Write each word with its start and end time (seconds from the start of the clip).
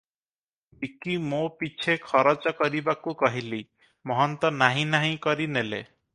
ବିକି 0.85 1.17
ମୋ 1.33 1.41
ପିଛେ 1.59 1.95
ଖରଚ 2.05 2.55
କରିବାକୁ 2.63 3.15
କହିଲି 3.21 3.61
।ମହନ୍ତ 3.67 4.53
ନାହିଁ 4.65 4.89
ନାହିଁ 4.97 5.23
କରି 5.29 5.51
ନେଲେ। 5.57 5.85